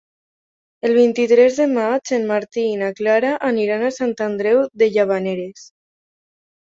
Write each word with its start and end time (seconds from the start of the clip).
El 0.87 0.93
vint-i-tres 0.99 1.59
de 1.59 1.67
maig 1.73 2.13
en 2.17 2.25
Martí 2.33 2.65
i 2.69 2.79
na 2.83 2.89
Clara 3.01 3.35
aniran 3.51 3.85
a 3.91 3.95
Sant 3.99 4.17
Andreu 4.31 4.65
de 4.83 4.89
Llavaneres. 4.97 5.71